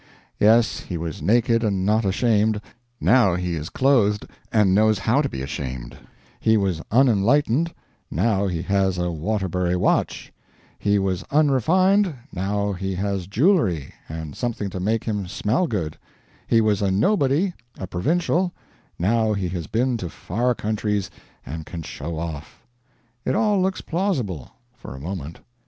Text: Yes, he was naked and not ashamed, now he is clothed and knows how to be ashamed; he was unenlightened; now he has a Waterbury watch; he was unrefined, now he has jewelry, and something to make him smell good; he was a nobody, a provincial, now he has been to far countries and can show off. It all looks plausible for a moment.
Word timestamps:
Yes, 0.39 0.79
he 0.79 0.97
was 0.97 1.21
naked 1.21 1.63
and 1.63 1.85
not 1.85 2.05
ashamed, 2.05 2.59
now 2.99 3.35
he 3.35 3.53
is 3.53 3.69
clothed 3.69 4.25
and 4.51 4.73
knows 4.73 4.97
how 4.97 5.21
to 5.21 5.29
be 5.29 5.43
ashamed; 5.43 5.95
he 6.39 6.57
was 6.57 6.81
unenlightened; 6.89 7.71
now 8.09 8.47
he 8.47 8.63
has 8.63 8.97
a 8.97 9.11
Waterbury 9.11 9.75
watch; 9.75 10.33
he 10.79 10.97
was 10.97 11.21
unrefined, 11.29 12.15
now 12.33 12.73
he 12.73 12.95
has 12.95 13.27
jewelry, 13.27 13.93
and 14.09 14.35
something 14.35 14.71
to 14.71 14.79
make 14.79 15.03
him 15.03 15.27
smell 15.27 15.67
good; 15.67 15.99
he 16.47 16.61
was 16.61 16.81
a 16.81 16.89
nobody, 16.89 17.53
a 17.77 17.85
provincial, 17.85 18.51
now 18.97 19.33
he 19.33 19.49
has 19.49 19.67
been 19.67 19.97
to 19.97 20.09
far 20.09 20.55
countries 20.55 21.11
and 21.45 21.67
can 21.67 21.83
show 21.83 22.17
off. 22.17 22.65
It 23.23 23.35
all 23.35 23.61
looks 23.61 23.81
plausible 23.81 24.49
for 24.73 24.95
a 24.95 24.99
moment. 24.99 25.41